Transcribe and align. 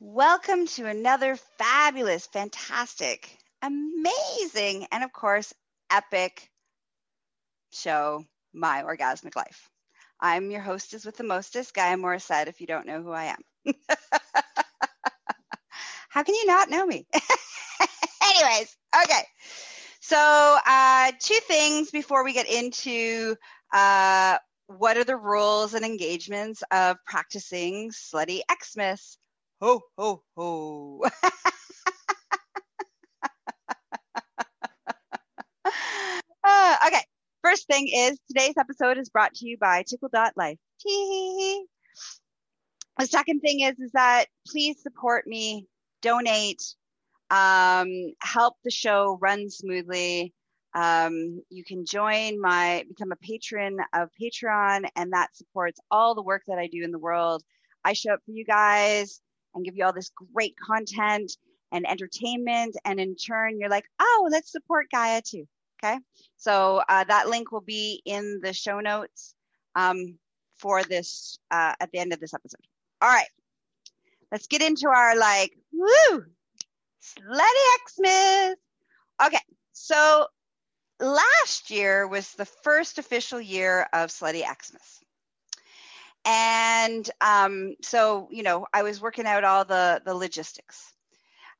Welcome 0.00 0.66
to 0.68 0.86
another 0.86 1.36
fabulous, 1.36 2.26
fantastic, 2.26 3.36
amazing, 3.60 4.86
and 4.90 5.04
of 5.04 5.12
course, 5.12 5.52
epic 5.90 6.50
show, 7.70 8.24
My 8.52 8.82
Orgasmic 8.82 9.36
Life. 9.36 9.70
I'm 10.20 10.50
your 10.50 10.62
hostess 10.62 11.04
with 11.04 11.16
the 11.16 11.24
mostest, 11.24 11.74
Gaia 11.74 11.96
Morissette, 11.96 12.48
if 12.48 12.60
you 12.60 12.66
don't 12.66 12.86
know 12.86 13.02
who 13.02 13.12
I 13.12 13.36
am. 13.66 13.74
How 16.08 16.22
can 16.22 16.34
you 16.34 16.46
not 16.46 16.70
know 16.70 16.84
me? 16.86 17.06
Anyways, 18.22 18.76
okay. 19.04 19.22
So, 20.00 20.16
uh, 20.66 21.12
two 21.20 21.38
things 21.48 21.90
before 21.90 22.24
we 22.24 22.32
get 22.32 22.48
into 22.48 23.36
uh, 23.72 24.38
what 24.68 24.96
are 24.96 25.04
the 25.04 25.16
rules 25.16 25.74
and 25.74 25.84
engagements 25.84 26.62
of 26.70 26.96
practicing 27.06 27.90
slutty 27.90 28.40
Xmas? 28.64 29.18
Ho, 29.62 29.80
ho, 29.96 30.22
ho. 30.36 31.00
uh, 36.44 36.76
okay, 36.86 37.00
first 37.42 37.66
thing 37.66 37.88
is 37.88 38.18
today's 38.28 38.52
episode 38.60 38.98
is 38.98 39.08
brought 39.08 39.32
to 39.32 39.46
you 39.46 39.56
by 39.58 39.82
Tickle.life. 39.88 40.58
The 40.84 41.66
second 43.06 43.40
thing 43.40 43.60
is, 43.60 43.78
is 43.78 43.92
that 43.92 44.26
please 44.46 44.82
support 44.82 45.26
me, 45.26 45.66
donate, 46.02 46.62
um, 47.30 47.88
help 48.20 48.56
the 48.62 48.70
show 48.70 49.16
run 49.22 49.48
smoothly. 49.48 50.34
Um, 50.74 51.40
you 51.48 51.64
can 51.64 51.86
join 51.86 52.42
my, 52.42 52.84
become 52.86 53.10
a 53.10 53.16
patron 53.16 53.78
of 53.94 54.10
Patreon, 54.20 54.86
and 54.96 55.14
that 55.14 55.34
supports 55.34 55.80
all 55.90 56.14
the 56.14 56.22
work 56.22 56.42
that 56.46 56.58
I 56.58 56.66
do 56.66 56.84
in 56.84 56.90
the 56.90 56.98
world. 56.98 57.42
I 57.82 57.94
show 57.94 58.12
up 58.12 58.20
for 58.26 58.32
you 58.32 58.44
guys 58.44 59.22
and 59.56 59.64
give 59.64 59.76
you 59.76 59.84
all 59.84 59.92
this 59.92 60.12
great 60.32 60.54
content 60.58 61.32
and 61.72 61.88
entertainment. 61.88 62.76
And 62.84 63.00
in 63.00 63.16
turn, 63.16 63.58
you're 63.58 63.70
like, 63.70 63.86
oh, 63.98 64.28
let's 64.30 64.52
support 64.52 64.86
Gaia 64.92 65.22
too. 65.22 65.48
Okay. 65.82 65.98
So 66.36 66.82
uh, 66.88 67.04
that 67.04 67.28
link 67.28 67.50
will 67.50 67.60
be 67.60 68.00
in 68.04 68.40
the 68.42 68.52
show 68.52 68.80
notes 68.80 69.34
um, 69.74 70.18
for 70.56 70.82
this 70.84 71.38
uh, 71.50 71.74
at 71.80 71.90
the 71.92 71.98
end 71.98 72.12
of 72.12 72.20
this 72.20 72.34
episode. 72.34 72.60
All 73.02 73.08
right. 73.08 73.28
Let's 74.30 74.46
get 74.46 74.62
into 74.62 74.88
our 74.88 75.16
like, 75.16 75.52
woo, 75.72 76.24
Slutty 77.02 77.88
Xmas. 77.88 78.56
Okay. 79.24 79.42
So 79.72 80.26
last 81.00 81.70
year 81.70 82.06
was 82.08 82.32
the 82.32 82.46
first 82.46 82.98
official 82.98 83.40
year 83.40 83.86
of 83.92 84.10
Slutty 84.10 84.42
Xmas. 84.42 85.00
And 86.26 87.08
um, 87.20 87.76
so, 87.82 88.28
you 88.32 88.42
know, 88.42 88.66
I 88.74 88.82
was 88.82 89.00
working 89.00 89.26
out 89.26 89.44
all 89.44 89.64
the, 89.64 90.02
the 90.04 90.14
logistics. 90.14 90.92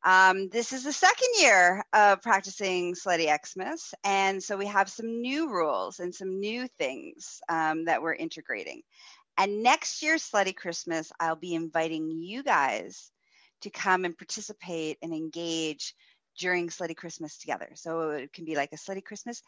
Um, 0.05 0.48
this 0.48 0.72
is 0.72 0.84
the 0.84 0.92
second 0.92 1.28
year 1.41 1.84
of 1.92 2.20
practicing 2.20 2.94
Slutty 2.94 3.28
Xmas. 3.44 3.94
And 4.05 4.42
so 4.42 4.56
we 4.56 4.67
have 4.67 4.89
some 4.89 5.20
new 5.20 5.50
rules 5.50 6.00
and 6.00 6.12
some 6.14 6.41
new 6.41 6.67
things 6.67 7.41
um, 7.48 7.84
that 7.84 8.03
we're 8.03 8.14
integrating. 8.14 8.83
And 9.39 9.62
next 9.62 10.03
year's 10.03 10.28
Slutty 10.28 10.55
Christmas, 10.55 11.12
I'll 11.20 11.37
be 11.37 11.55
inviting 11.55 12.11
you 12.11 12.42
guys 12.42 13.11
to 13.62 13.70
come 13.70 14.05
and 14.05 14.19
participate 14.19 14.98
and 15.00 15.12
engage 15.12 15.94
during 16.39 16.69
Slutty 16.69 16.97
Christmas 16.97 17.39
together. 17.39 17.70
So 17.75 18.11
it 18.11 18.33
can 18.33 18.44
be 18.44 18.56
like 18.56 18.72
a 18.72 18.77
Slutty 18.77 19.05
Christmas 19.05 19.42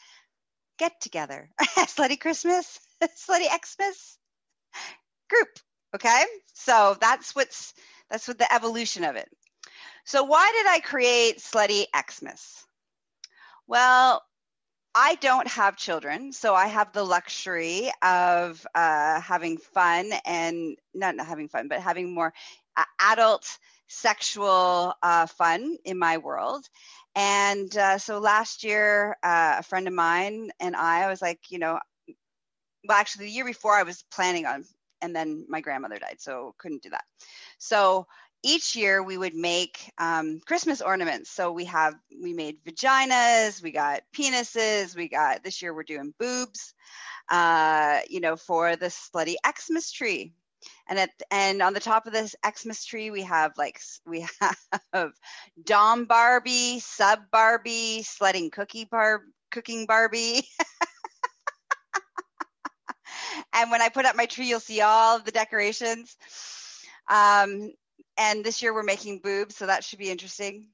get 0.79 1.01
together, 1.01 1.51
Slutty 1.61 2.21
Christmas, 2.21 2.79
Slutty 3.03 3.47
Xmas 3.65 4.19
group. 5.29 5.49
Okay, 5.95 6.25
so 6.55 6.97
that's 7.01 7.35
what's 7.35 7.75
that's 8.11 8.29
what 8.29 8.39
the 8.39 8.53
evolution 8.53 9.05
of 9.05 9.17
it. 9.17 9.29
So 10.05 10.25
why 10.25 10.53
did 10.57 10.67
I 10.67 10.81
create 10.81 11.39
Slutty 11.39 11.85
Xmas? 12.11 12.65
Well, 13.67 14.23
I 14.95 15.17
don't 15.17 15.47
have 15.49 15.77
children, 15.77 16.33
so 16.33 16.55
I 16.55 16.67
have 16.67 16.93
the 16.93 17.05
luxury 17.05 17.91
of 18.03 18.67
uh, 18.75 19.21
having 19.21 19.59
fun 19.59 20.11
and 20.25 20.77
not, 20.95 21.15
not 21.15 21.27
having 21.27 21.49
fun, 21.49 21.69
but 21.69 21.81
having 21.81 22.13
more 22.15 22.33
uh, 22.77 22.85
adult 23.01 23.47
sexual 23.87 24.95
uh, 25.03 25.27
fun 25.27 25.77
in 25.85 25.99
my 25.99 26.19
world. 26.19 26.67
And 27.15 27.75
uh, 27.77 27.99
so 27.99 28.19
last 28.19 28.65
year, 28.65 29.17
uh, 29.23 29.57
a 29.59 29.63
friend 29.63 29.87
of 29.87 29.95
mine 29.95 30.51
and 30.61 30.75
I, 30.75 31.03
I 31.03 31.09
was 31.09 31.23
like, 31.23 31.41
you 31.51 31.59
know, 31.59 31.79
well, 32.87 32.99
actually, 32.99 33.27
the 33.27 33.33
year 33.33 33.45
before, 33.45 33.75
I 33.75 33.83
was 33.83 34.05
planning 34.11 34.47
on 34.47 34.65
and 35.03 35.15
then 35.15 35.47
my 35.49 35.61
grandmother 35.61 35.99
died, 35.99 36.21
so 36.21 36.55
couldn't 36.59 36.83
do 36.83 36.91
that. 36.91 37.05
So 37.59 38.07
each 38.43 38.77
year 38.77 39.03
we 39.03 39.19
would 39.19 39.35
make 39.35 39.91
um, 39.99 40.41
Christmas 40.47 40.81
ornaments. 40.81 41.31
So 41.31 41.53
we 41.53 41.65
have 41.67 41.95
we 42.23 42.33
made 42.33 42.63
vaginas, 42.65 43.63
we 43.63 43.73
got 43.73 44.03
penises, 44.15 44.97
we 44.97 45.09
got 45.09 45.43
this 45.43 45.61
year 45.61 45.75
we're 45.75 45.83
doing 45.83 46.15
boobs. 46.19 46.75
Uh, 47.29 48.01
you 48.09 48.21
know, 48.21 48.37
for 48.37 48.77
the 48.77 48.87
slutty 48.87 49.35
Xmas 49.47 49.91
tree. 49.93 50.33
And 50.89 50.99
at 50.99 51.11
and 51.31 51.63
on 51.63 51.75
the 51.75 51.81
top 51.81 52.07
of 52.07 52.13
this 52.13 52.35
Xmas 52.45 52.85
tree, 52.85 53.11
we 53.11 53.23
have 53.23 53.53
like 53.57 53.81
we 54.07 54.27
have 54.93 55.13
Dom 55.63 56.07
Barbie, 56.07 56.81
Sub 56.81 57.21
Barbie, 57.31 58.03
sledding 58.03 58.51
cookie 58.51 58.87
bar, 58.91 59.23
cooking 59.51 59.87
Barbie. 59.87 60.43
and 63.59 63.71
when 63.71 63.83
I 63.83 63.89
put 63.89 64.07
up 64.07 64.17
my 64.17 64.27
tree, 64.27 64.49
you'll 64.49 64.61
see 64.61 64.81
all 64.81 65.17
of 65.17 65.25
the 65.25 65.33
decorations. 65.33 66.17
Um, 67.09 67.73
and 68.17 68.45
this 68.45 68.63
year 68.63 68.75
we're 68.75 68.83
making 68.83 69.21
boobs, 69.21 69.57
so 69.57 69.67
that 69.67 69.85
should 69.85 69.99
be 69.99 70.11
interesting. 70.11 70.69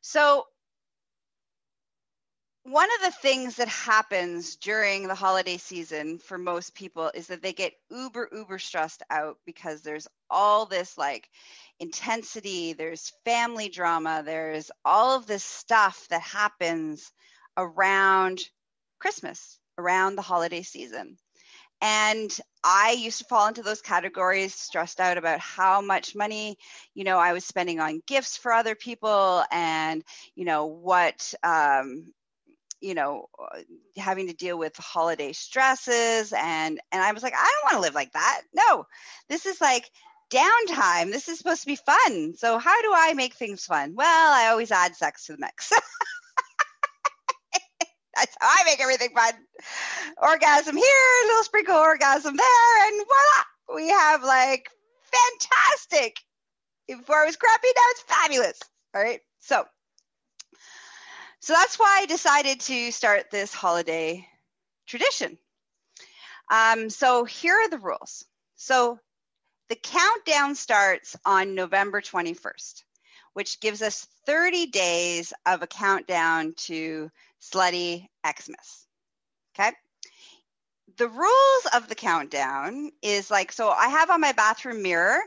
So 0.00 0.46
one 2.64 2.88
of 2.94 3.04
the 3.04 3.18
things 3.18 3.56
that 3.56 3.68
happens 3.68 4.56
during 4.56 5.06
the 5.06 5.14
holiday 5.14 5.58
season 5.58 6.18
for 6.18 6.38
most 6.38 6.74
people 6.74 7.10
is 7.14 7.26
that 7.26 7.42
they 7.42 7.52
get 7.52 7.74
uber 7.90 8.28
uber 8.32 8.58
stressed 8.58 9.02
out 9.10 9.36
because 9.44 9.82
there's 9.82 10.08
all 10.30 10.64
this 10.64 10.96
like 10.96 11.28
intensity 11.78 12.72
there's 12.72 13.12
family 13.24 13.68
drama 13.68 14.22
there's 14.24 14.70
all 14.82 15.14
of 15.14 15.26
this 15.26 15.44
stuff 15.44 16.06
that 16.08 16.22
happens 16.22 17.12
around 17.58 18.40
christmas 18.98 19.58
around 19.76 20.16
the 20.16 20.22
holiday 20.22 20.62
season 20.62 21.18
and 21.84 22.40
i 22.64 22.92
used 22.98 23.18
to 23.18 23.24
fall 23.26 23.46
into 23.46 23.62
those 23.62 23.82
categories 23.82 24.54
stressed 24.54 24.98
out 24.98 25.18
about 25.18 25.38
how 25.38 25.82
much 25.82 26.16
money 26.16 26.56
you 26.94 27.04
know 27.04 27.18
i 27.18 27.34
was 27.34 27.44
spending 27.44 27.78
on 27.78 28.02
gifts 28.06 28.36
for 28.38 28.52
other 28.52 28.74
people 28.74 29.44
and 29.52 30.02
you 30.34 30.46
know 30.46 30.64
what 30.66 31.34
um, 31.44 32.06
you 32.80 32.94
know 32.94 33.26
having 33.96 34.28
to 34.28 34.34
deal 34.34 34.58
with 34.58 34.76
holiday 34.76 35.32
stresses. 35.32 36.32
And 36.32 36.80
and 36.90 37.02
i 37.02 37.12
was 37.12 37.22
like 37.22 37.34
i 37.34 37.52
don't 37.62 37.72
want 37.72 37.82
to 37.82 37.86
live 37.86 37.94
like 37.94 38.12
that. 38.12 38.42
No 38.54 38.86
this 39.28 39.46
is 39.46 39.60
like 39.60 39.90
downtime. 40.30 41.12
This 41.12 41.28
is 41.28 41.38
supposed 41.38 41.60
to 41.62 41.66
be 41.66 41.76
fun. 41.76 42.34
So 42.36 42.58
how 42.58 42.82
do 42.82 42.92
i 42.94 43.14
make 43.14 43.34
things 43.34 43.64
fun? 43.64 43.94
Well 43.94 44.32
i 44.32 44.48
always 44.48 44.72
add 44.72 44.96
sex 44.96 45.26
to 45.26 45.32
the 45.32 45.38
mix 45.38 45.72
That's 48.14 48.36
how 48.40 48.48
I 48.48 48.64
make 48.64 48.80
everything 48.80 49.10
fun. 49.14 49.32
Orgasm 50.22 50.76
here, 50.76 51.26
little 51.26 51.44
sprinkle 51.44 51.76
orgasm 51.76 52.36
there, 52.36 52.86
and 52.86 53.06
voila, 53.06 53.76
we 53.76 53.88
have 53.88 54.22
like 54.22 54.70
fantastic. 55.12 56.16
Before 56.86 57.22
it 57.22 57.26
was 57.26 57.36
crappy, 57.36 57.68
now 57.74 57.82
it's 57.90 58.02
fabulous. 58.02 58.60
All 58.94 59.02
right. 59.02 59.20
So, 59.40 59.64
so 61.40 61.52
that's 61.52 61.78
why 61.78 62.00
I 62.00 62.06
decided 62.06 62.60
to 62.60 62.90
start 62.90 63.30
this 63.30 63.54
holiday 63.54 64.26
tradition. 64.86 65.38
Um, 66.50 66.90
so 66.90 67.24
here 67.24 67.54
are 67.54 67.70
the 67.70 67.78
rules. 67.78 68.24
So 68.56 68.98
the 69.68 69.76
countdown 69.76 70.54
starts 70.54 71.16
on 71.24 71.54
November 71.54 72.00
21st, 72.00 72.82
which 73.32 73.60
gives 73.60 73.82
us 73.82 74.06
30 74.26 74.66
days 74.66 75.32
of 75.46 75.62
a 75.62 75.66
countdown 75.66 76.54
to 76.56 77.10
slutty 77.52 78.08
Xmas. 78.26 78.86
Okay. 79.54 79.72
The 80.96 81.08
rules 81.08 81.66
of 81.74 81.88
the 81.88 81.94
countdown 81.94 82.90
is 83.02 83.30
like 83.30 83.52
so 83.52 83.70
I 83.70 83.88
have 83.88 84.10
on 84.10 84.20
my 84.20 84.32
bathroom 84.32 84.82
mirror 84.82 85.18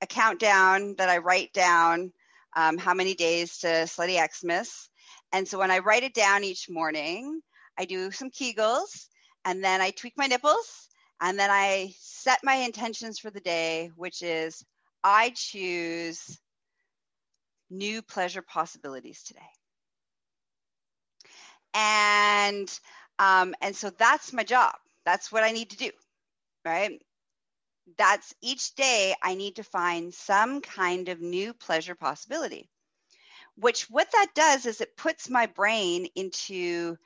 a 0.00 0.06
countdown 0.06 0.96
that 0.98 1.08
I 1.08 1.18
write 1.18 1.52
down 1.52 2.12
um, 2.56 2.76
how 2.76 2.94
many 2.94 3.14
days 3.14 3.58
to 3.58 3.68
slutty 3.86 4.18
Xmas. 4.18 4.88
And 5.32 5.46
so 5.46 5.58
when 5.58 5.70
I 5.70 5.78
write 5.78 6.02
it 6.02 6.14
down 6.14 6.44
each 6.44 6.68
morning, 6.68 7.40
I 7.78 7.84
do 7.84 8.10
some 8.10 8.30
Kegels 8.30 9.06
and 9.44 9.62
then 9.62 9.80
I 9.80 9.90
tweak 9.90 10.14
my 10.16 10.26
nipples 10.26 10.88
and 11.20 11.38
then 11.38 11.50
I 11.50 11.94
set 11.98 12.40
my 12.42 12.54
intentions 12.54 13.18
for 13.18 13.30
the 13.30 13.40
day, 13.40 13.90
which 13.96 14.22
is 14.22 14.64
I 15.04 15.32
choose 15.34 16.38
new 17.70 18.02
pleasure 18.02 18.42
possibilities 18.42 19.22
today 19.22 19.40
and 21.74 22.78
um, 23.18 23.54
and 23.60 23.74
so 23.74 23.90
that's 23.90 24.32
my 24.32 24.44
job 24.44 24.74
that's 25.04 25.32
what 25.32 25.42
i 25.42 25.52
need 25.52 25.70
to 25.70 25.76
do 25.76 25.90
right 26.64 27.00
that's 27.98 28.34
each 28.40 28.74
day 28.74 29.14
I 29.22 29.34
need 29.34 29.56
to 29.56 29.64
find 29.64 30.14
some 30.14 30.60
kind 30.60 31.08
of 31.08 31.20
new 31.20 31.52
pleasure 31.52 31.94
possibility. 31.94 32.68
Which 33.56 33.90
what 33.90 34.10
that 34.12 34.34
does 34.34 34.66
is 34.66 34.80
it 34.80 34.96
puts 34.96 35.28
my 35.28 35.46
brain 35.46 36.06
into 36.14 36.96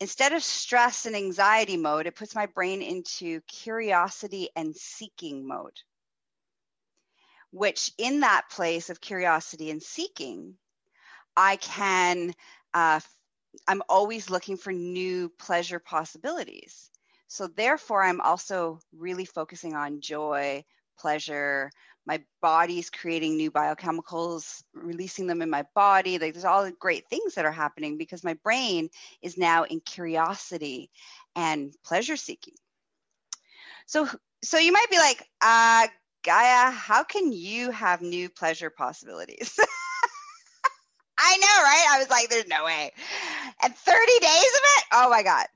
instead 0.00 0.32
of 0.32 0.44
stress 0.44 1.06
and 1.06 1.16
anxiety 1.16 1.76
mode, 1.76 2.06
it 2.06 2.14
puts 2.14 2.34
my 2.34 2.46
brain 2.46 2.82
into 2.82 3.40
curiosity 3.42 4.48
and 4.54 4.76
seeking 4.76 5.46
mode. 5.46 5.76
Which 7.50 7.92
in 7.98 8.20
that 8.20 8.50
place 8.50 8.90
of 8.90 9.00
curiosity 9.00 9.70
and 9.70 9.82
seeking, 9.82 10.56
I 11.36 11.56
can 11.56 12.34
uh, 12.74 13.00
I'm 13.66 13.82
always 13.88 14.30
looking 14.30 14.56
for 14.56 14.72
new 14.72 15.28
pleasure 15.38 15.78
possibilities. 15.78 16.90
So 17.26 17.46
therefore, 17.46 18.02
I'm 18.02 18.20
also 18.20 18.80
really 18.92 19.24
focusing 19.24 19.74
on 19.74 20.00
joy, 20.00 20.64
pleasure. 20.98 21.70
My 22.06 22.22
body's 22.40 22.88
creating 22.90 23.36
new 23.36 23.50
biochemicals, 23.50 24.62
releasing 24.72 25.26
them 25.26 25.42
in 25.42 25.50
my 25.50 25.64
body. 25.74 26.18
Like 26.18 26.32
there's 26.32 26.44
all 26.46 26.64
the 26.64 26.72
great 26.72 27.06
things 27.08 27.34
that 27.34 27.44
are 27.44 27.52
happening 27.52 27.98
because 27.98 28.24
my 28.24 28.34
brain 28.42 28.88
is 29.22 29.36
now 29.36 29.64
in 29.64 29.80
curiosity 29.80 30.90
and 31.36 31.74
pleasure 31.84 32.16
seeking. 32.16 32.54
So, 33.86 34.08
so 34.42 34.58
you 34.58 34.72
might 34.72 34.90
be 34.90 34.98
like, 34.98 35.22
uh, 35.40 35.88
Gaia, 36.24 36.70
how 36.70 37.04
can 37.04 37.32
you 37.32 37.70
have 37.70 38.02
new 38.02 38.28
pleasure 38.28 38.70
possibilities? 38.70 39.58
I 41.28 41.36
know, 41.36 41.62
right? 41.62 41.86
I 41.90 41.98
was 41.98 42.10
like, 42.10 42.30
there's 42.30 42.48
no 42.48 42.64
way. 42.64 42.92
And 43.62 43.74
30 43.74 44.06
days 44.20 44.30
of 44.30 44.62
it? 44.76 44.84
Oh 44.92 45.10
my 45.10 45.22
God. 45.22 45.46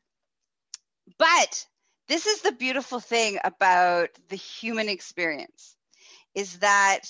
But 1.18 1.66
this 2.08 2.26
is 2.26 2.42
the 2.42 2.52
beautiful 2.52 3.00
thing 3.00 3.38
about 3.42 4.10
the 4.28 4.36
human 4.36 4.88
experience 4.88 5.76
is 6.34 6.58
that 6.58 7.00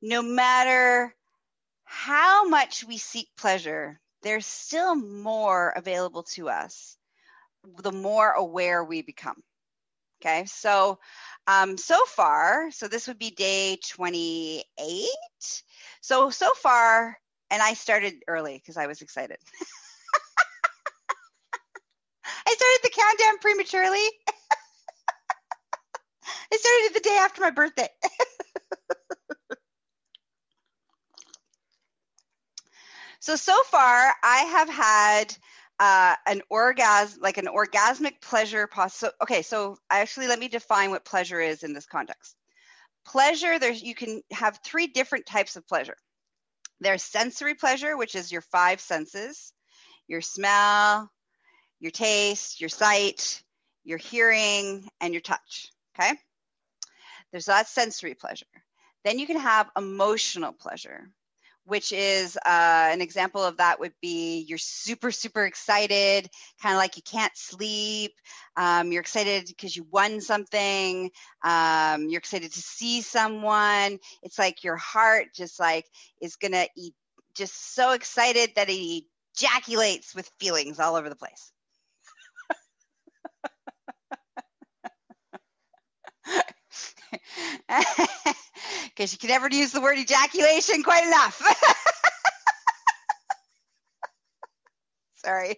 no 0.00 0.22
matter 0.22 1.14
how 1.84 2.48
much 2.48 2.84
we 2.84 2.96
seek 2.96 3.28
pleasure, 3.36 4.00
there's 4.22 4.46
still 4.46 4.94
more 4.94 5.72
available 5.76 6.22
to 6.22 6.48
us 6.48 6.96
the 7.82 7.92
more 7.92 8.30
aware 8.30 8.82
we 8.84 9.02
become. 9.02 9.42
Okay, 10.22 10.46
so 10.46 10.98
um, 11.46 11.76
so 11.76 12.04
far, 12.06 12.70
so 12.70 12.88
this 12.88 13.06
would 13.06 13.18
be 13.18 13.30
day 13.30 13.78
28. 13.90 15.08
So, 16.00 16.30
so 16.30 16.50
far, 16.54 17.18
and 17.50 17.62
I 17.62 17.74
started 17.74 18.14
early 18.28 18.54
because 18.54 18.76
I 18.76 18.86
was 18.86 19.02
excited. 19.02 19.38
I 22.46 22.54
started 22.54 22.80
the 22.82 22.90
countdown 22.90 23.38
prematurely. 23.38 23.98
I 26.52 26.56
started 26.56 26.94
the 26.94 27.08
day 27.08 27.16
after 27.20 27.40
my 27.42 27.50
birthday. 27.50 27.88
so 33.20 33.36
so 33.36 33.62
far, 33.64 34.14
I 34.22 34.38
have 34.38 34.68
had 34.68 35.36
uh, 35.78 36.14
an 36.26 36.42
orgasm, 36.50 37.20
like 37.20 37.38
an 37.38 37.46
orgasmic 37.46 38.20
pleasure. 38.22 38.66
Pos- 38.66 38.94
so, 38.94 39.10
okay, 39.22 39.42
so 39.42 39.76
actually, 39.90 40.28
let 40.28 40.38
me 40.38 40.48
define 40.48 40.90
what 40.90 41.04
pleasure 41.04 41.40
is 41.40 41.62
in 41.62 41.72
this 41.72 41.86
context. 41.86 42.34
Pleasure, 43.06 43.58
there's 43.58 43.82
you 43.82 43.94
can 43.94 44.22
have 44.32 44.60
three 44.64 44.86
different 44.88 45.26
types 45.26 45.56
of 45.56 45.66
pleasure. 45.66 45.96
There's 46.80 47.02
sensory 47.02 47.54
pleasure, 47.54 47.96
which 47.96 48.14
is 48.14 48.30
your 48.30 48.42
five 48.42 48.80
senses, 48.80 49.52
your 50.08 50.20
smell, 50.20 51.10
your 51.80 51.90
taste, 51.90 52.60
your 52.60 52.68
sight, 52.68 53.42
your 53.84 53.98
hearing, 53.98 54.88
and 55.00 55.14
your 55.14 55.22
touch. 55.22 55.70
Okay. 55.98 56.12
There's 57.32 57.46
that 57.46 57.68
sensory 57.68 58.14
pleasure. 58.14 58.46
Then 59.04 59.18
you 59.18 59.26
can 59.26 59.38
have 59.38 59.70
emotional 59.76 60.52
pleasure, 60.52 61.08
which 61.66 61.92
is 61.92 62.36
uh, 62.46 62.88
an 62.92 63.00
example 63.00 63.42
of 63.44 63.58
that 63.58 63.80
would 63.80 63.92
be 64.00 64.40
you're 64.48 64.58
super, 64.58 65.10
super 65.10 65.44
excited, 65.44 66.28
kind 66.62 66.74
of 66.74 66.78
like 66.78 66.96
you 66.96 67.02
can't 67.02 67.36
sleep. 67.36 68.12
Um, 68.56 68.92
you're 68.92 69.00
excited 69.02 69.46
because 69.48 69.76
you 69.76 69.86
won 69.90 70.20
something. 70.20 71.10
Um, 71.44 72.08
you're 72.08 72.18
excited 72.18 72.52
to 72.52 72.60
see 72.60 73.02
someone. 73.02 73.98
It's 74.22 74.38
like 74.38 74.64
your 74.64 74.76
heart 74.76 75.26
just 75.34 75.60
like 75.60 75.86
is 76.20 76.36
going 76.36 76.52
to 76.52 76.68
eat, 76.76 76.94
just 77.34 77.74
so 77.74 77.92
excited 77.92 78.50
that 78.56 78.68
it 78.70 79.04
ejaculates 79.36 80.14
with 80.14 80.30
feelings 80.40 80.78
all 80.80 80.96
over 80.96 81.08
the 81.08 81.16
place. 81.16 81.52
because 88.96 89.12
you 89.12 89.18
can 89.18 89.28
never 89.28 89.48
use 89.50 89.72
the 89.72 89.80
word 89.80 89.98
ejaculation 89.98 90.82
quite 90.82 91.06
enough. 91.06 91.42
sorry. 95.16 95.56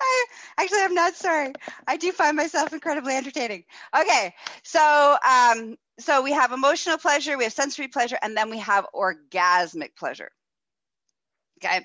I, 0.00 0.24
actually, 0.58 0.82
I'm 0.82 0.94
not 0.94 1.14
sorry. 1.14 1.52
I 1.86 1.96
do 1.96 2.12
find 2.12 2.36
myself 2.36 2.72
incredibly 2.72 3.14
entertaining. 3.14 3.64
Okay, 3.98 4.34
so 4.62 5.16
um, 5.28 5.76
so 5.98 6.22
we 6.22 6.32
have 6.32 6.52
emotional 6.52 6.96
pleasure, 6.96 7.36
we 7.36 7.44
have 7.44 7.52
sensory 7.52 7.88
pleasure, 7.88 8.18
and 8.22 8.36
then 8.36 8.50
we 8.50 8.58
have 8.58 8.86
orgasmic 8.94 9.96
pleasure. 9.96 10.30
Okay, 11.62 11.84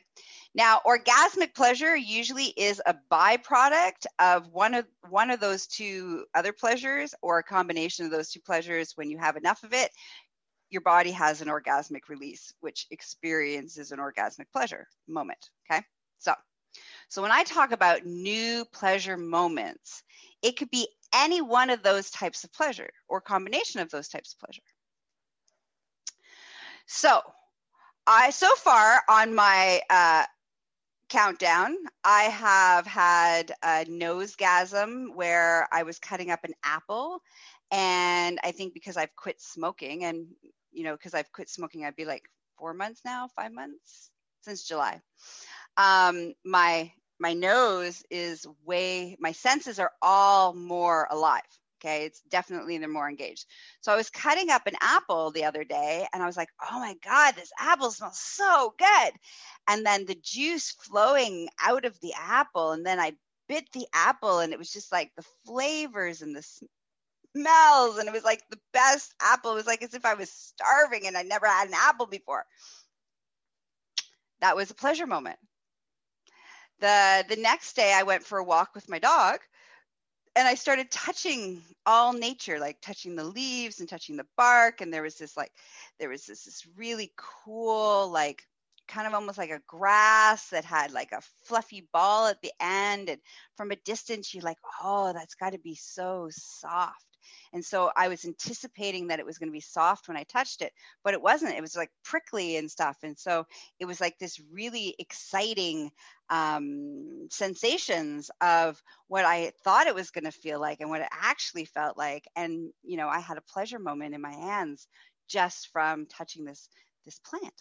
now, 0.56 0.82
orgasmic 0.86 1.56
pleasure 1.56 1.96
usually 1.96 2.46
is 2.46 2.80
a 2.86 2.96
byproduct 3.12 4.06
of 4.20 4.48
one 4.50 4.76
of 4.76 4.86
one 5.10 5.32
of 5.32 5.40
those 5.40 5.66
two 5.66 6.26
other 6.36 6.54
pleasures 6.54 7.16
or 7.24 7.40
a 7.40 7.44
combination 7.44 8.06
of 8.06 8.12
those 8.12 8.30
two 8.30 8.40
pleasures. 8.40 8.94
When 8.96 9.10
you 9.10 9.18
have 9.18 9.36
enough 9.36 9.64
of 9.64 9.74
it, 9.74 9.90
your 10.74 10.82
body 10.82 11.12
has 11.12 11.42
an 11.42 11.48
orgasmic 11.48 12.10
release, 12.10 12.54
which 12.60 12.88
experiences 12.92 13.92
an 13.92 14.00
orgasmic 14.00 14.48
pleasure 14.52 14.88
moment. 15.08 15.50
Okay. 15.72 15.82
So 16.20 16.34
so 17.08 17.22
when 17.22 17.32
I 17.32 17.44
talk 17.44 17.72
about 17.72 18.06
new 18.06 18.66
pleasure 18.66 19.18
moments, 19.18 20.04
it 20.42 20.58
could 20.58 20.72
be 20.72 20.88
any 21.14 21.42
one 21.42 21.70
of 21.70 21.84
those 21.84 22.10
types 22.10 22.44
of 22.44 22.52
pleasure 22.52 22.90
or 23.08 23.22
combination 23.22 23.80
of 23.80 23.92
those 23.92 24.08
types 24.08 24.34
of 24.34 24.40
pleasure. 24.40 24.64
So 26.88 27.22
I 28.08 28.32
so 28.32 28.54
far 28.56 29.02
on 29.08 29.36
my 29.36 29.82
uh, 29.90 30.26
countdown. 31.10 31.76
I 32.04 32.24
have 32.24 32.88
had 32.88 33.52
a 33.64 33.86
nosegasm 33.86 35.14
where 35.14 35.68
I 35.72 35.84
was 35.84 36.00
cutting 36.00 36.32
up 36.32 36.44
an 36.44 36.54
apple. 36.64 37.22
And 37.72 38.40
I 38.44 38.52
think 38.52 38.74
because 38.74 38.98
I've 38.98 39.16
quit 39.16 39.40
smoking, 39.40 40.04
and, 40.06 40.28
you 40.74 40.84
know, 40.84 40.94
because 40.94 41.14
I've 41.14 41.32
quit 41.32 41.50
smoking, 41.50 41.86
I'd 41.86 41.96
be 41.96 42.06
like 42.06 42.24
four 42.58 42.74
months 42.74 43.02
now, 43.06 43.30
five 43.36 43.54
months 43.54 44.12
since 44.42 44.64
July. 44.64 45.02
Um, 45.78 46.34
my 46.44 46.92
my 47.20 47.34
nose 47.34 48.04
is 48.10 48.46
way 48.66 49.16
my 49.20 49.32
senses 49.32 49.80
are 49.80 49.92
all 50.02 50.54
more 50.54 51.08
alive 51.10 51.42
Okay, 51.84 52.06
it's 52.06 52.22
definitely 52.30 52.78
they're 52.78 52.88
more 52.88 53.10
engaged. 53.10 53.46
So 53.82 53.92
I 53.92 53.98
was 53.98 54.10
cutting 54.10 54.50
up 54.50 54.68
an 54.68 54.76
apple 54.80 55.32
the 55.32 55.44
other 55.44 55.66
day 55.66 56.08
and 56.14 56.24
I 56.24 56.26
was 56.26 56.38
like, 56.38 56.48
oh 56.72 56.80
my 56.80 56.96
God, 57.04 57.36
this 57.36 57.52
apple 57.60 57.92
smells 57.92 58.20
so 58.20 58.74
good. 58.78 59.12
And 59.68 59.86
then 59.86 60.06
the 60.06 60.16
juice 60.16 60.72
flowing 60.72 61.50
out 61.62 61.84
of 61.84 62.00
the 62.00 62.14
apple. 62.18 62.72
And 62.72 62.86
then 62.86 63.02
I 63.02 63.14
bit 63.50 63.66
the 63.74 63.86
apple 63.94 64.40
and 64.40 64.54
it 64.54 64.60
was 64.60 64.72
just 64.72 64.94
like 64.94 65.12
the 65.18 65.26
flavors 65.46 66.22
and 66.22 66.34
the 66.34 66.48
smells. 67.36 67.98
And 67.98 68.08
it 68.08 68.14
was 68.14 68.24
like 68.24 68.42
the 68.50 68.60
best 68.72 69.14
apple. 69.22 69.52
It 69.52 69.56
was 69.56 69.68
like 69.68 69.84
as 69.84 69.94
if 69.94 70.06
I 70.06 70.14
was 70.14 70.30
starving 70.30 71.08
and 71.08 71.18
I 71.18 71.24
never 71.24 71.48
had 71.48 71.68
an 71.68 71.76
apple 71.76 72.06
before. 72.06 72.46
That 74.42 74.56
was 74.56 74.72
a 74.72 74.76
pleasure 74.76 75.08
moment. 75.08 75.40
The 76.80 77.24
the 77.30 77.38
next 77.38 77.76
day 77.76 77.94
I 77.94 78.04
went 78.04 78.24
for 78.24 78.38
a 78.38 78.44
walk 78.44 78.76
with 78.76 78.90
my 78.90 79.00
dog 79.00 79.40
and 80.36 80.48
I 80.48 80.56
started 80.56 80.90
touching 80.90 81.62
all 81.86 82.14
nature, 82.14 82.60
like 82.60 82.82
touching 82.82 83.16
the 83.16 83.24
leaves 83.24 83.80
and 83.80 83.88
touching 83.88 84.18
the 84.18 84.26
bark. 84.36 84.82
And 84.82 84.92
there 84.92 85.04
was 85.04 85.16
this 85.16 85.38
like, 85.38 85.52
there 86.00 86.10
was 86.10 86.26
this, 86.26 86.46
this 86.46 86.66
really 86.76 87.14
cool, 87.16 88.10
like 88.10 88.44
kind 88.88 89.08
of 89.08 89.14
almost 89.14 89.38
like 89.38 89.52
a 89.52 89.62
grass 89.68 90.50
that 90.50 90.66
had 90.66 90.92
like 90.92 91.12
a 91.12 91.22
fluffy 91.46 91.88
ball 91.94 92.28
at 92.28 92.42
the 92.42 92.52
end. 92.60 93.10
And 93.10 93.22
from 93.56 93.72
a 93.72 93.76
distance, 93.78 94.34
you're 94.34 94.44
like, 94.44 94.58
oh, 94.84 95.14
that's 95.14 95.36
got 95.36 95.52
to 95.52 95.60
be 95.60 95.76
so 95.76 96.30
soft. 96.32 97.13
And 97.54 97.64
so 97.64 97.92
I 97.96 98.08
was 98.08 98.26
anticipating 98.26 99.08
that 99.08 99.20
it 99.20 99.26
was 99.26 99.38
going 99.38 99.50
to 99.50 99.54
be 99.54 99.60
soft 99.60 100.08
when 100.08 100.18
I 100.18 100.24
touched 100.24 100.62
it, 100.62 100.74
but 101.04 101.14
it 101.14 101.22
wasn't. 101.22 101.56
It 101.56 101.62
was 101.62 101.76
like 101.76 101.92
prickly 102.04 102.58
and 102.58 102.70
stuff. 102.70 102.98
And 103.04 103.18
so 103.18 103.46
it 103.80 103.86
was 103.86 104.02
like 104.02 104.18
this 104.18 104.40
really 104.52 104.96
exciting 105.00 105.92
um, 106.30 107.28
sensations 107.32 108.32
of 108.42 108.82
what 109.08 109.26
I 109.26 109.52
thought 109.64 109.88
it 109.88 109.96
was 109.96 110.12
going 110.12 110.26
to 110.26 110.32
feel 110.32 110.60
like 110.60 110.82
and 110.82 110.90
what 110.90 111.02
it 111.02 111.10
actually 111.12 111.66
felt 111.66 111.98
like. 111.98 112.28
And, 112.36 112.72
you 112.84 112.98
know, 112.98 113.08
I 113.08 113.20
had 113.20 113.38
a 113.38 113.54
pleasure 113.54 113.80
moment 113.80 114.16
in 114.16 114.22
my 114.22 114.34
hands 114.34 114.88
just 115.28 115.70
from 115.72 116.06
touching 116.06 116.46
this 116.46 116.70
this 117.06 117.20
plant. 117.20 117.54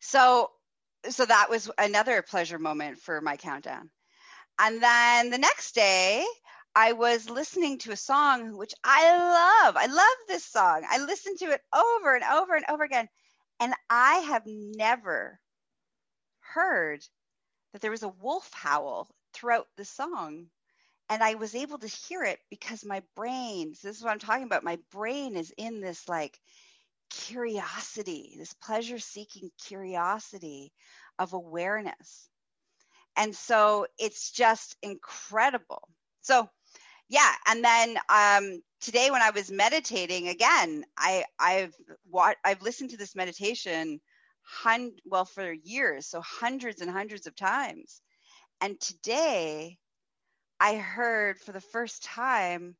So 0.00 0.50
so 1.08 1.24
that 1.24 1.48
was 1.48 1.70
another 1.78 2.22
pleasure 2.22 2.58
moment 2.58 2.98
for 2.98 3.20
my 3.20 3.36
countdown. 3.36 3.90
And 4.58 4.82
then 4.82 5.30
the 5.30 5.38
next 5.38 5.74
day, 5.74 6.24
I 6.74 6.92
was 6.92 7.30
listening 7.30 7.78
to 7.80 7.92
a 7.92 7.96
song 7.96 8.56
which 8.56 8.74
I 8.84 9.16
love. 9.16 9.76
I 9.76 9.86
love 9.86 10.16
this 10.28 10.44
song. 10.44 10.84
I 10.88 10.98
listened 10.98 11.38
to 11.40 11.50
it 11.52 11.62
over 11.74 12.14
and 12.14 12.24
over 12.24 12.54
and 12.54 12.64
over 12.68 12.84
again. 12.84 13.08
And 13.60 13.74
I 13.88 14.16
have 14.18 14.44
never 14.46 15.40
heard 16.40 17.04
that 17.72 17.82
there 17.82 17.90
was 17.90 18.02
a 18.02 18.08
wolf 18.08 18.50
howl 18.52 19.08
throughout 19.34 19.68
the 19.76 19.84
song. 19.84 20.48
And 21.10 21.22
I 21.22 21.34
was 21.36 21.54
able 21.54 21.78
to 21.78 21.88
hear 21.88 22.24
it 22.24 22.40
because 22.50 22.84
my 22.84 23.02
brain, 23.16 23.74
so 23.74 23.88
this 23.88 23.98
is 23.98 24.04
what 24.04 24.12
I'm 24.12 24.18
talking 24.20 24.44
about, 24.44 24.64
my 24.64 24.78
brain 24.92 25.36
is 25.36 25.52
in 25.56 25.80
this 25.80 26.08
like 26.08 26.40
curiosity, 27.10 28.34
this 28.38 28.54
pleasure 28.54 28.98
seeking 28.98 29.50
curiosity 29.66 30.72
of 31.18 31.32
awareness. 31.32 32.28
And 33.16 33.34
so 33.34 33.86
it's 33.98 34.30
just 34.30 34.76
incredible. 34.82 35.88
So, 36.22 36.48
yeah, 37.10 37.34
and 37.46 37.64
then 37.64 37.98
um, 38.08 38.62
today 38.80 39.10
when 39.10 39.20
I 39.20 39.30
was 39.30 39.50
meditating 39.50 40.28
again, 40.28 40.84
I 40.96 41.24
I've 41.40 41.74
what 42.08 42.36
I've 42.44 42.62
listened 42.62 42.90
to 42.90 42.96
this 42.96 43.16
meditation 43.16 44.00
hun- 44.42 44.96
well 45.04 45.24
for 45.24 45.52
years, 45.52 46.06
so 46.06 46.22
hundreds 46.22 46.80
and 46.80 46.90
hundreds 46.90 47.26
of 47.26 47.34
times. 47.34 48.00
And 48.60 48.80
today 48.80 49.78
I 50.60 50.76
heard 50.76 51.40
for 51.40 51.52
the 51.52 51.60
first 51.60 52.04
time 52.04 52.76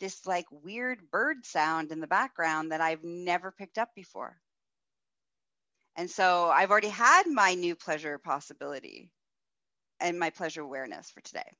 this 0.00 0.26
like 0.26 0.46
weird 0.50 1.10
bird 1.10 1.44
sound 1.46 1.92
in 1.92 2.00
the 2.00 2.06
background 2.06 2.72
that 2.72 2.80
I've 2.80 3.04
never 3.04 3.52
picked 3.52 3.78
up 3.78 3.90
before. 3.94 4.38
And 5.96 6.10
so 6.10 6.50
I've 6.50 6.70
already 6.70 6.88
had 6.88 7.24
my 7.26 7.54
new 7.54 7.76
pleasure 7.76 8.18
possibility 8.18 9.10
and 10.00 10.18
my 10.18 10.30
pleasure 10.30 10.62
awareness 10.62 11.10
for 11.10 11.20
today. 11.22 11.50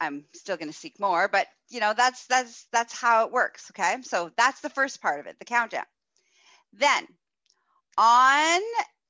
I'm 0.00 0.24
still 0.34 0.56
going 0.56 0.70
to 0.70 0.76
seek 0.76 1.00
more, 1.00 1.28
but 1.28 1.46
you 1.68 1.80
know, 1.80 1.94
that's 1.96 2.26
that's 2.26 2.66
that's 2.72 2.98
how 2.98 3.26
it 3.26 3.32
works, 3.32 3.70
okay? 3.72 3.96
So 4.02 4.30
that's 4.36 4.60
the 4.60 4.70
first 4.70 5.00
part 5.00 5.20
of 5.20 5.26
it, 5.26 5.38
the 5.38 5.44
countdown. 5.44 5.84
Then 6.72 7.06
on 7.98 8.60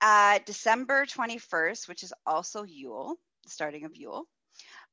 uh, 0.00 0.38
December 0.47 1.07
21st, 1.07 1.88
which 1.88 2.02
is 2.02 2.12
also 2.26 2.62
Yule, 2.62 3.16
the 3.45 3.50
starting 3.50 3.85
of 3.85 3.97
Yule, 3.97 4.26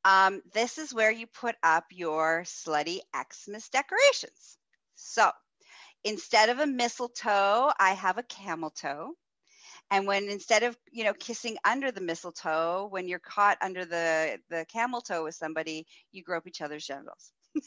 um, 0.06 0.42
this 0.54 0.78
is 0.78 0.94
where 0.94 1.12
you 1.12 1.28
put 1.28 1.56
up 1.64 1.86
your 1.92 2.44
slutty 2.44 3.00
Xmas 3.16 3.70
decorations. 3.70 4.58
So 4.96 5.30
instead 6.04 6.50
of 6.50 6.60
a 6.60 6.68
mistletoe, 6.68 7.72
I 7.80 7.94
have 7.94 8.18
a 8.18 8.24
camel 8.24 8.72
toe. 8.72 9.14
And 9.92 10.08
when 10.08 10.30
instead 10.30 10.64
of 10.64 10.78
you 10.92 11.04
know 11.04 11.14
kissing 11.14 11.58
under 11.66 11.92
the 11.92 12.02
mistletoe, 12.02 12.88
when 12.90 13.08
you're 13.08 13.20
caught 13.20 13.58
under 13.62 13.86
the 13.86 14.40
the 14.50 14.66
camel 14.72 15.02
toe 15.02 15.24
with 15.24 15.36
somebody, 15.36 15.86
you 16.12 16.24
grope 16.24 16.48
each 16.48 16.62
other's 16.62 16.86
genitals. 16.86 17.32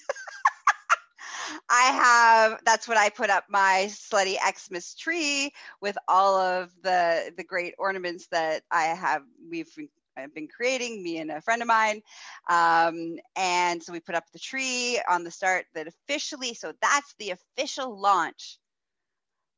I 1.70 1.82
have 1.82 2.60
that's 2.64 2.88
what 2.88 2.96
I 2.96 3.10
put 3.10 3.30
up 3.30 3.44
my 3.48 3.86
slutty 3.88 4.36
Xmas 4.36 4.94
tree 4.94 5.52
with 5.80 5.96
all 6.08 6.36
of 6.36 6.70
the 6.82 7.32
the 7.36 7.44
great 7.44 7.74
ornaments 7.78 8.26
that 8.28 8.62
I 8.70 8.84
have 8.84 9.22
we've 9.48 9.70
I've 10.16 10.34
been 10.34 10.48
creating, 10.48 11.02
me 11.02 11.18
and 11.18 11.30
a 11.30 11.40
friend 11.42 11.62
of 11.62 11.68
mine. 11.68 12.00
Um, 12.48 13.18
and 13.36 13.82
so 13.82 13.92
we 13.92 14.00
put 14.00 14.14
up 14.14 14.24
the 14.32 14.38
tree 14.38 15.00
on 15.08 15.24
the 15.24 15.30
start 15.30 15.66
that 15.74 15.86
officially, 15.86 16.54
so 16.54 16.72
that's 16.80 17.14
the 17.18 17.30
official 17.30 18.00
launch 18.00 18.58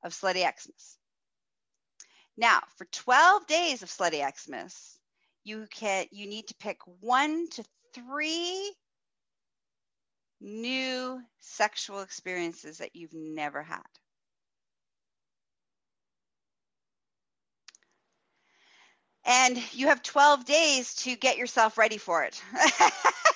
of 0.02 0.12
Slutty 0.12 0.40
Xmas. 0.40 0.98
Now, 2.38 2.62
for 2.76 2.86
12 2.86 3.46
days 3.48 3.82
of 3.82 3.90
Slutty 3.90 4.22
Xmas, 4.24 4.98
you 5.44 5.66
can 5.70 6.06
you 6.12 6.26
need 6.26 6.46
to 6.48 6.54
pick 6.54 6.78
one 7.00 7.48
to 7.50 7.64
three 7.92 8.72
new 10.40 11.20
sexual 11.40 12.00
experiences 12.00 12.78
that 12.78 12.96
you've 12.96 13.12
never 13.12 13.62
had. 13.62 13.82
and 19.28 19.58
you 19.74 19.88
have 19.88 20.02
12 20.02 20.46
days 20.46 20.94
to 20.94 21.14
get 21.14 21.36
yourself 21.36 21.76
ready 21.76 21.98
for 21.98 22.24
it. 22.24 22.42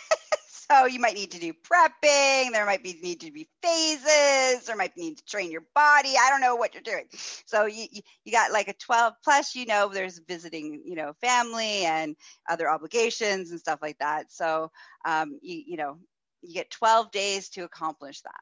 so 0.72 0.86
you 0.86 1.00
might 1.00 1.14
need 1.14 1.32
to 1.32 1.40
do 1.40 1.52
prepping. 1.52 2.52
There 2.52 2.66
might 2.66 2.82
be 2.82 2.98
need 3.02 3.20
to 3.20 3.30
be 3.30 3.48
phases. 3.62 4.66
There 4.66 4.76
might 4.76 4.96
need 4.96 5.18
to 5.18 5.24
train 5.24 5.50
your 5.50 5.64
body. 5.74 6.14
I 6.18 6.30
don't 6.30 6.40
know 6.40 6.56
what 6.56 6.74
you're 6.74 6.82
doing. 6.82 7.06
So 7.46 7.66
you, 7.66 7.86
you, 7.90 8.02
you 8.24 8.32
got 8.32 8.52
like 8.52 8.68
a 8.68 8.74
12 8.74 9.14
plus. 9.22 9.54
You 9.54 9.66
know, 9.66 9.90
there's 9.92 10.20
visiting, 10.26 10.82
you 10.84 10.94
know, 10.94 11.12
family 11.20 11.84
and 11.84 12.16
other 12.48 12.68
obligations 12.70 13.50
and 13.50 13.60
stuff 13.60 13.80
like 13.82 13.98
that. 13.98 14.32
So 14.32 14.70
um, 15.04 15.38
you 15.42 15.62
you 15.66 15.76
know 15.76 15.98
you 16.42 16.54
get 16.54 16.70
12 16.70 17.10
days 17.10 17.48
to 17.50 17.64
accomplish 17.64 18.20
that. 18.22 18.40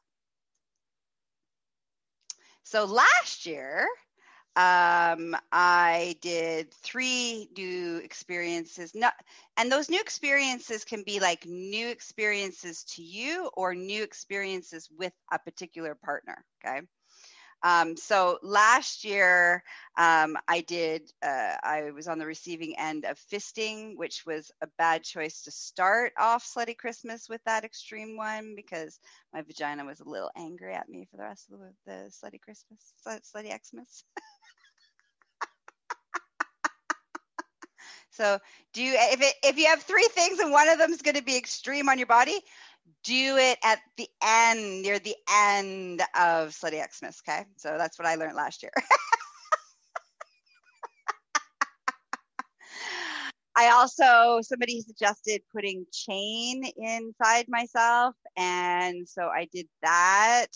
So 2.62 2.84
last 2.84 3.46
year, 3.46 3.86
um, 4.56 5.36
I 5.52 6.16
did 6.20 6.72
three 6.74 7.48
new 7.56 7.98
experiences. 7.98 8.94
Not, 8.94 9.14
and 9.56 9.70
those 9.70 9.88
new 9.88 10.00
experiences 10.00 10.84
can 10.84 11.02
be 11.04 11.20
like 11.20 11.46
new 11.46 11.88
experiences 11.88 12.84
to 12.96 13.02
you 13.02 13.50
or 13.54 13.74
new 13.74 14.02
experiences 14.02 14.88
with 14.90 15.12
a 15.32 15.38
particular 15.38 15.94
partner. 15.94 16.44
Okay. 16.64 16.82
Um, 17.62 17.96
so 17.96 18.38
last 18.42 19.04
year, 19.04 19.62
um, 19.96 20.36
I 20.48 20.62
did, 20.62 21.12
uh, 21.22 21.56
I 21.62 21.90
was 21.94 22.08
on 22.08 22.18
the 22.18 22.26
receiving 22.26 22.78
end 22.78 23.04
of 23.04 23.18
fisting, 23.18 23.96
which 23.96 24.24
was 24.26 24.50
a 24.62 24.68
bad 24.78 25.02
choice 25.04 25.42
to 25.42 25.50
start 25.50 26.12
off 26.18 26.44
Slutty 26.44 26.76
Christmas 26.76 27.28
with 27.28 27.42
that 27.44 27.64
extreme 27.64 28.16
one 28.16 28.54
because 28.56 28.98
my 29.32 29.42
vagina 29.42 29.84
was 29.84 30.00
a 30.00 30.08
little 30.08 30.30
angry 30.36 30.74
at 30.74 30.88
me 30.88 31.06
for 31.10 31.16
the 31.16 31.24
rest 31.24 31.50
of 31.52 31.58
the, 31.58 31.72
the 31.86 32.10
Slutty 32.10 32.40
Christmas, 32.40 32.94
Slutty 33.06 33.52
Xmas. 33.66 34.04
So 38.10 38.38
do 38.72 38.82
you, 38.82 38.94
if 38.96 39.22
it, 39.22 39.34
if 39.42 39.56
you 39.56 39.66
have 39.66 39.82
three 39.82 40.08
things 40.12 40.40
and 40.40 40.52
one 40.52 40.68
of 40.68 40.78
them 40.78 40.92
is 40.92 41.00
going 41.02 41.16
to 41.16 41.22
be 41.22 41.36
extreme 41.36 41.88
on 41.88 41.98
your 41.98 42.06
body, 42.06 42.38
do 43.02 43.36
it 43.38 43.58
at 43.64 43.80
the 43.96 44.08
end, 44.22 44.82
near 44.82 44.98
the 44.98 45.16
end 45.32 46.02
of 46.14 46.50
Slutty 46.50 46.82
Xmas. 46.92 47.22
Okay. 47.26 47.44
So 47.56 47.76
that's 47.78 47.98
what 47.98 48.06
I 48.06 48.16
learned 48.16 48.36
last 48.36 48.62
year. 48.62 48.72
I 53.56 53.70
also, 53.70 54.40
somebody 54.42 54.80
suggested 54.80 55.42
putting 55.52 55.84
chain 55.92 56.62
inside 56.76 57.46
myself. 57.48 58.14
And 58.36 59.08
so 59.08 59.28
I 59.28 59.48
did 59.52 59.66
that, 59.82 60.46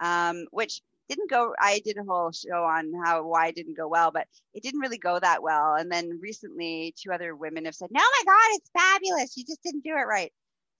um, 0.00 0.46
which 0.50 0.80
didn't 1.08 1.30
go 1.30 1.54
i 1.60 1.80
did 1.84 1.96
a 1.98 2.04
whole 2.04 2.32
show 2.32 2.64
on 2.64 2.92
how 3.04 3.24
why 3.24 3.46
it 3.48 3.54
didn't 3.54 3.76
go 3.76 3.86
well 3.86 4.10
but 4.10 4.26
it 4.54 4.62
didn't 4.62 4.80
really 4.80 4.98
go 4.98 5.18
that 5.18 5.42
well 5.42 5.74
and 5.74 5.90
then 5.90 6.18
recently 6.20 6.94
two 7.00 7.12
other 7.12 7.36
women 7.36 7.64
have 7.64 7.74
said 7.74 7.90
no 7.92 8.00
my 8.00 8.22
god 8.24 8.56
it's 8.56 8.70
fabulous 8.76 9.36
you 9.36 9.44
just 9.44 9.62
didn't 9.62 9.84
do 9.84 9.90
it 9.90 10.06
right 10.08 10.32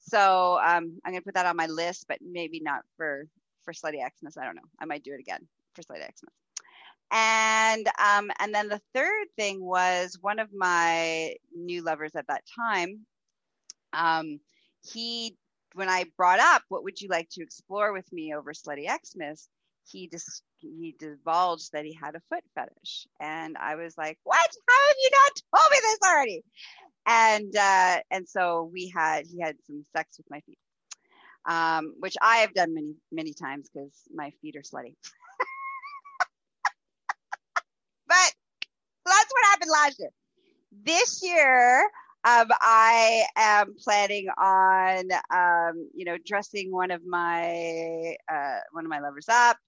so 0.06 0.58
um, 0.64 0.98
i'm 1.04 1.12
going 1.12 1.20
to 1.20 1.24
put 1.24 1.34
that 1.34 1.46
on 1.46 1.56
my 1.56 1.66
list 1.66 2.06
but 2.08 2.18
maybe 2.22 2.60
not 2.60 2.82
for 2.96 3.26
for 3.66 3.74
slutty 3.74 3.98
xmas. 3.98 4.38
I 4.38 4.44
don't 4.44 4.56
know. 4.56 4.62
I 4.80 4.86
might 4.86 5.02
do 5.02 5.12
it 5.12 5.20
again 5.20 5.46
for 5.74 5.82
slutty 5.82 5.98
xmas. 5.98 6.32
And 7.10 7.86
um, 7.98 8.30
and 8.40 8.54
then 8.54 8.68
the 8.68 8.80
third 8.94 9.26
thing 9.36 9.62
was 9.62 10.16
one 10.20 10.38
of 10.38 10.48
my 10.54 11.34
new 11.54 11.82
lovers 11.82 12.16
at 12.16 12.26
that 12.28 12.44
time 12.56 13.00
um, 13.92 14.40
he 14.82 15.36
when 15.74 15.88
i 15.88 16.04
brought 16.16 16.40
up 16.40 16.62
what 16.68 16.84
would 16.84 17.00
you 17.00 17.08
like 17.08 17.28
to 17.30 17.42
explore 17.42 17.92
with 17.92 18.10
me 18.12 18.34
over 18.34 18.52
slutty 18.52 18.86
xmas? 18.88 19.48
he 19.88 20.08
just 20.08 20.42
he 20.58 20.96
divulged 20.98 21.70
that 21.72 21.84
he 21.84 21.92
had 21.92 22.16
a 22.16 22.22
foot 22.28 22.42
fetish. 22.54 23.06
And 23.20 23.56
i 23.58 23.74
was 23.76 23.96
like 23.98 24.18
what? 24.24 24.50
How 24.68 24.88
have 24.88 24.96
you 25.02 25.10
not 25.12 25.60
told 25.60 25.70
me 25.70 25.78
this 25.82 26.10
already 26.10 26.44
and 27.06 27.54
uh 27.56 27.98
and 28.10 28.28
so 28.28 28.70
we 28.72 28.92
had 28.94 29.26
he 29.26 29.40
had 29.40 29.56
some 29.66 29.82
sex 29.96 30.18
with 30.18 30.26
my 30.30 30.40
feet 30.40 30.58
um 31.48 31.94
which 32.00 32.14
i 32.22 32.38
have 32.38 32.54
done 32.54 32.74
many 32.74 32.94
many 33.12 33.32
times 33.34 33.68
because 33.72 34.02
my 34.14 34.30
feet 34.42 34.56
are 34.56 34.62
slutty 34.62 34.94
but 38.08 38.32
that's 39.06 39.32
what 39.32 39.44
happened 39.46 39.70
last 39.72 39.98
year. 39.98 40.10
This 40.84 41.20
year 41.22 41.80
um, 42.24 42.48
I 42.60 43.24
am 43.36 43.74
planning 43.82 44.28
on, 44.38 45.10
um, 45.32 45.88
you 45.94 46.04
know, 46.04 46.16
dressing 46.24 46.72
one 46.72 46.90
of 46.90 47.04
my 47.06 48.16
uh, 48.32 48.58
one 48.72 48.84
of 48.84 48.90
my 48.90 49.00
lovers 49.00 49.28
up 49.30 49.58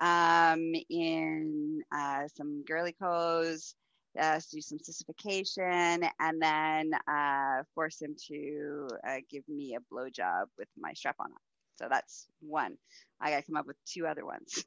um, 0.00 0.72
in 0.90 1.82
uh, 1.94 2.28
some 2.36 2.64
girly 2.66 2.92
clothes, 2.92 3.74
uh, 4.20 4.40
do 4.50 4.60
some 4.60 4.78
sissification 4.78 6.04
and 6.20 6.42
then 6.42 6.92
uh, 7.08 7.62
force 7.74 8.00
him 8.00 8.14
to 8.28 8.88
uh, 9.08 9.16
give 9.30 9.48
me 9.48 9.76
a 9.76 9.94
blowjob 9.94 10.46
with 10.58 10.68
my 10.78 10.92
strap 10.92 11.16
on. 11.20 11.28
So 11.76 11.86
that's 11.90 12.28
one. 12.40 12.76
I 13.20 13.30
got 13.30 13.38
to 13.40 13.46
come 13.46 13.56
up 13.56 13.66
with 13.66 13.76
two 13.86 14.06
other 14.06 14.24
ones. 14.24 14.62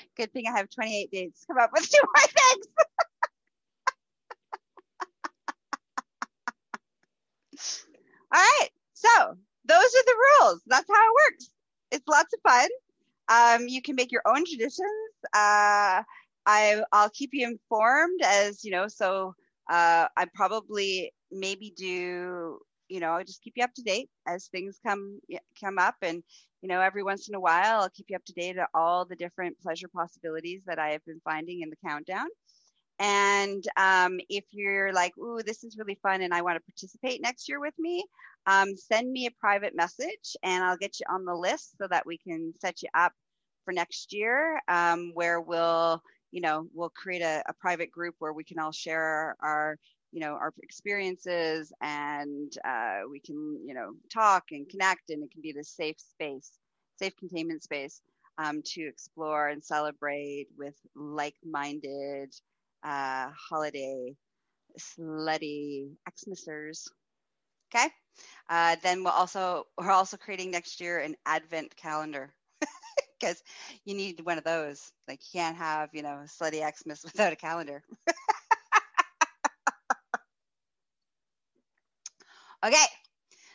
Good 0.16 0.32
thing 0.32 0.44
I 0.46 0.56
have 0.56 0.70
28 0.70 1.10
days 1.10 1.32
to 1.40 1.46
come 1.46 1.58
up 1.58 1.70
with 1.72 1.88
two 1.88 2.00
more 2.02 2.26
things. 2.26 2.66
All 8.34 8.40
right. 8.40 8.68
So 8.94 9.08
those 9.66 9.78
are 9.78 10.04
the 10.06 10.16
rules. 10.40 10.62
That's 10.66 10.88
how 10.88 10.94
it 11.06 11.14
works. 11.30 11.50
It's 11.90 12.08
lots 12.08 12.32
of 12.34 12.40
fun. 12.42 12.68
Um, 13.28 13.68
you 13.68 13.82
can 13.82 13.96
make 13.96 14.12
your 14.12 14.22
own 14.26 14.44
traditions 14.46 15.11
uh, 15.34 16.02
I 16.46 16.82
I'll 16.92 17.10
keep 17.10 17.30
you 17.32 17.46
informed 17.46 18.20
as 18.24 18.64
you 18.64 18.72
know. 18.72 18.88
So 18.88 19.34
uh, 19.70 20.08
I 20.16 20.26
probably 20.34 21.12
maybe 21.30 21.72
do 21.76 22.58
you 22.88 23.00
know 23.00 23.12
I'll 23.12 23.24
just 23.24 23.42
keep 23.42 23.54
you 23.56 23.64
up 23.64 23.74
to 23.74 23.82
date 23.82 24.10
as 24.26 24.48
things 24.48 24.78
come 24.84 25.20
come 25.62 25.78
up 25.78 25.96
and 26.02 26.22
you 26.62 26.68
know 26.68 26.80
every 26.80 27.02
once 27.02 27.28
in 27.28 27.34
a 27.34 27.40
while 27.40 27.80
I'll 27.80 27.90
keep 27.90 28.06
you 28.08 28.16
up 28.16 28.24
to 28.26 28.32
date 28.32 28.58
on 28.58 28.66
all 28.74 29.04
the 29.04 29.16
different 29.16 29.60
pleasure 29.60 29.88
possibilities 29.88 30.62
that 30.66 30.78
I 30.78 30.90
have 30.90 31.04
been 31.06 31.20
finding 31.24 31.62
in 31.62 31.70
the 31.70 31.88
countdown. 31.88 32.26
And 32.98 33.64
um, 33.76 34.20
if 34.28 34.44
you're 34.52 34.92
like, 34.92 35.16
ooh, 35.18 35.40
this 35.44 35.64
is 35.64 35.76
really 35.76 35.98
fun 36.02 36.22
and 36.22 36.32
I 36.32 36.42
want 36.42 36.56
to 36.56 36.72
participate 36.72 37.20
next 37.20 37.48
year 37.48 37.58
with 37.58 37.74
me, 37.78 38.04
um, 38.46 38.76
send 38.76 39.10
me 39.10 39.26
a 39.26 39.30
private 39.40 39.74
message 39.74 40.36
and 40.42 40.62
I'll 40.62 40.76
get 40.76 41.00
you 41.00 41.06
on 41.10 41.24
the 41.24 41.34
list 41.34 41.76
so 41.78 41.88
that 41.88 42.06
we 42.06 42.18
can 42.18 42.52
set 42.60 42.82
you 42.82 42.88
up 42.94 43.12
for 43.64 43.72
next 43.72 44.12
year 44.12 44.60
um, 44.68 45.12
where 45.14 45.40
we'll 45.40 46.02
you 46.30 46.40
know 46.40 46.66
we'll 46.72 46.90
create 46.90 47.22
a, 47.22 47.42
a, 47.46 47.52
private 47.54 47.90
group 47.90 48.14
where 48.18 48.32
we 48.32 48.44
can 48.44 48.58
all 48.58 48.72
share 48.72 49.36
our, 49.40 49.76
you 50.12 50.20
know 50.20 50.32
our 50.32 50.52
experiences 50.62 51.72
and 51.80 52.52
uh, 52.66 53.00
we 53.10 53.20
can 53.20 53.58
you 53.66 53.74
know 53.74 53.92
talk 54.12 54.44
and 54.50 54.68
connect 54.68 55.10
and 55.10 55.22
it 55.22 55.30
can 55.30 55.42
be 55.42 55.52
this 55.52 55.70
safe 55.70 55.96
space 55.98 56.52
safe 56.98 57.16
containment 57.16 57.62
space 57.62 58.00
um, 58.38 58.62
to 58.64 58.86
explore 58.86 59.48
and 59.48 59.62
celebrate 59.62 60.46
with 60.58 60.74
like-minded 60.94 62.32
uh, 62.84 63.28
holiday 63.50 64.14
slutty 64.78 65.90
xmasers 66.10 66.88
okay? 67.74 67.88
Uh, 68.48 68.76
then 68.82 69.02
we'll 69.02 69.12
also 69.12 69.66
we're 69.78 69.90
also 69.90 70.16
creating 70.16 70.50
next 70.50 70.80
year 70.80 70.98
an 70.98 71.14
advent 71.26 71.74
calendar 71.76 72.32
because 73.22 73.42
you 73.84 73.94
need 73.94 74.20
one 74.24 74.38
of 74.38 74.44
those. 74.44 74.92
Like 75.08 75.20
you 75.32 75.40
can't 75.40 75.56
have, 75.56 75.90
you 75.94 76.02
know, 76.02 76.22
slutty 76.26 76.62
Xmas 76.76 77.04
without 77.04 77.32
a 77.32 77.36
calendar. 77.36 77.84
okay. 82.66 82.86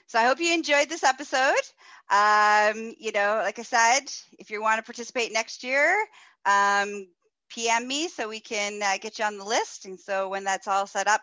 So 0.08 0.20
I 0.20 0.26
hope 0.26 0.40
you 0.40 0.54
enjoyed 0.54 0.90
this 0.90 1.04
episode. 1.04 1.64
Um, 2.10 2.96
you 3.00 3.12
know, 3.14 3.42
like 3.44 3.60
I 3.60 3.64
said, 3.64 4.04
if 4.40 4.52
you 4.52 4.62
want 4.62 4.80
to 4.80 4.84
participate 4.84 5.34
next 5.34 5.64
year, 5.64 6.06
um, 6.46 7.08
PM 7.50 7.88
me 7.88 8.08
so 8.10 8.30
we 8.30 8.40
can 8.42 8.82
uh, 8.84 8.98
get 9.02 9.20
you 9.20 9.26
on 9.26 9.38
the 9.38 9.46
list. 9.46 9.86
And 9.86 10.00
so 10.00 10.30
when 10.30 10.46
that's 10.46 10.68
all 10.68 10.88
set 10.88 11.08
up 11.08 11.22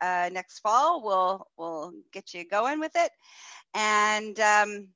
uh, 0.00 0.30
next 0.32 0.60
fall, 0.60 1.02
we'll 1.04 1.46
we'll 1.58 1.92
get 2.12 2.34
you 2.34 2.48
going 2.48 2.80
with 2.80 2.92
it, 2.96 3.10
and 3.74 4.38
um, 4.40 4.88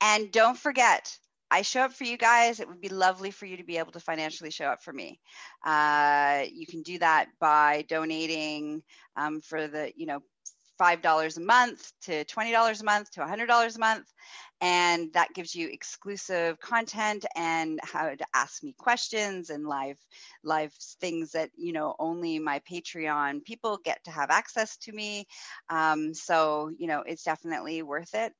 And 0.00 0.32
don't 0.32 0.56
forget, 0.58 1.16
I 1.50 1.62
show 1.62 1.82
up 1.82 1.92
for 1.92 2.04
you 2.04 2.16
guys. 2.16 2.60
It 2.60 2.68
would 2.68 2.80
be 2.80 2.88
lovely 2.88 3.30
for 3.30 3.46
you 3.46 3.56
to 3.56 3.64
be 3.64 3.78
able 3.78 3.92
to 3.92 4.00
financially 4.00 4.50
show 4.50 4.66
up 4.66 4.82
for 4.82 4.92
me. 4.92 5.20
Uh, 5.64 6.44
you 6.52 6.66
can 6.66 6.82
do 6.82 6.98
that 7.00 7.26
by 7.40 7.84
donating 7.88 8.82
um, 9.16 9.40
for 9.40 9.66
the, 9.66 9.92
you 9.96 10.06
know, 10.06 10.20
$5 10.78 11.36
a 11.36 11.40
month 11.40 11.92
to 12.02 12.24
$20 12.24 12.80
a 12.80 12.84
month 12.84 13.10
to 13.12 13.20
$100 13.20 13.76
a 13.76 13.78
month. 13.78 14.06
And 14.62 15.12
that 15.14 15.34
gives 15.34 15.54
you 15.54 15.68
exclusive 15.68 16.60
content 16.60 17.26
and 17.34 17.80
how 17.82 18.10
to 18.10 18.26
ask 18.34 18.62
me 18.62 18.74
questions 18.78 19.50
and 19.50 19.66
live, 19.66 19.98
live 20.44 20.72
things 21.00 21.32
that, 21.32 21.50
you 21.56 21.72
know, 21.72 21.96
only 21.98 22.38
my 22.38 22.60
Patreon 22.70 23.44
people 23.44 23.78
get 23.84 24.04
to 24.04 24.10
have 24.10 24.30
access 24.30 24.76
to 24.78 24.92
me. 24.92 25.26
Um, 25.68 26.14
so, 26.14 26.70
you 26.78 26.86
know, 26.86 27.02
it's 27.06 27.24
definitely 27.24 27.82
worth 27.82 28.14
it 28.14 28.32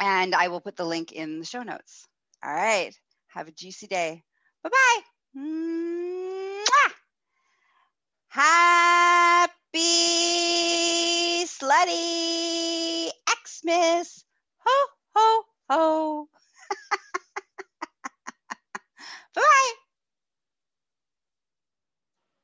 and 0.00 0.34
I 0.34 0.48
will 0.48 0.60
put 0.60 0.76
the 0.76 0.84
link 0.84 1.12
in 1.12 1.38
the 1.38 1.46
show 1.46 1.62
notes. 1.62 2.06
All 2.44 2.52
right. 2.52 2.94
Have 3.28 3.48
a 3.48 3.52
juicy 3.52 3.86
day. 3.86 4.22
Bye 4.62 4.70
bye. 4.70 5.00
Happy 8.28 9.78
slutty 11.46 13.08
Xmas. 13.32 14.24
Ho, 14.58 14.86
ho, 15.14 15.44
ho. 15.70 16.28
bye 19.34 19.40
bye. 19.40 19.85